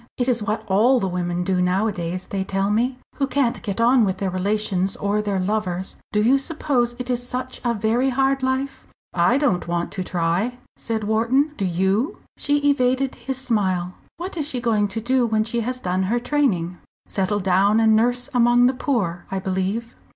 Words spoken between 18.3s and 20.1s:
among the poor, I believe."